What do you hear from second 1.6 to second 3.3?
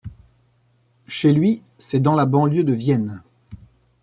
c’est dans la banlieue de Vienne.